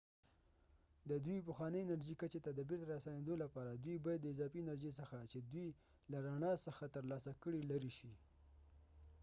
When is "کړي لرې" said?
7.43-7.91